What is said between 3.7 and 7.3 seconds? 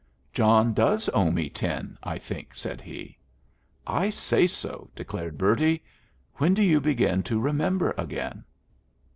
"I say so," declared Bertie. "When do you begin